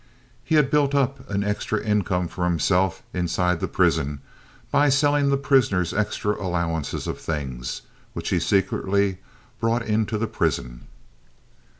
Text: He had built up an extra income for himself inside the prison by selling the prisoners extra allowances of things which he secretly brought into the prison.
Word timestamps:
He 0.43 0.55
had 0.55 0.71
built 0.71 0.95
up 0.95 1.29
an 1.29 1.43
extra 1.43 1.79
income 1.79 2.27
for 2.27 2.43
himself 2.45 3.03
inside 3.13 3.59
the 3.59 3.67
prison 3.67 4.19
by 4.71 4.89
selling 4.89 5.29
the 5.29 5.37
prisoners 5.37 5.93
extra 5.93 6.33
allowances 6.41 7.05
of 7.05 7.19
things 7.19 7.83
which 8.13 8.29
he 8.29 8.39
secretly 8.39 9.19
brought 9.59 9.83
into 9.83 10.17
the 10.17 10.25
prison. 10.25 10.87